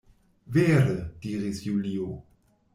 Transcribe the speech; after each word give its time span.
Vere! 0.55 0.95
diris 1.21 1.61
Julio. 1.67 2.11